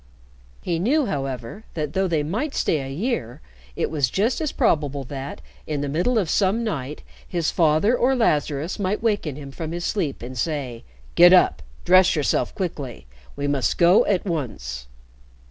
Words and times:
He 0.63 0.79
knew, 0.79 1.05
however, 1.05 1.63
that 1.75 1.93
though 1.93 2.07
they 2.07 2.23
might 2.23 2.55
stay 2.55 2.79
a 2.81 2.89
year, 2.89 3.39
it 3.75 3.91
was 3.91 4.09
just 4.09 4.41
as 4.41 4.51
probable 4.51 5.03
that, 5.03 5.41
in 5.67 5.81
the 5.81 5.87
middle 5.87 6.17
of 6.17 6.27
some 6.27 6.63
night, 6.63 7.03
his 7.27 7.51
father 7.51 7.95
or 7.95 8.15
Lazarus 8.15 8.79
might 8.79 9.03
waken 9.03 9.35
him 9.35 9.51
from 9.51 9.71
his 9.73 9.85
sleep 9.85 10.23
and 10.23 10.35
say, 10.35 10.83
"Get 11.13 11.33
up 11.33 11.61
dress 11.85 12.15
yourself 12.15 12.55
quickly. 12.55 13.05
We 13.35 13.47
must 13.47 13.77
go 13.77 14.03
at 14.07 14.25
once." 14.25 14.87